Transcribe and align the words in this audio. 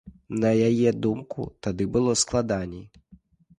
На 0.43 0.49
яе 0.69 0.93
думку, 1.03 1.45
тады 1.67 1.89
было 1.99 2.17
складаней. 2.25 2.85